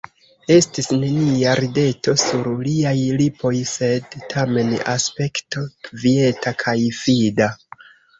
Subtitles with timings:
[0.53, 7.51] Estis nenia rideto sur liaj lipoj, sed tamen aspekto kvieta kaj fida.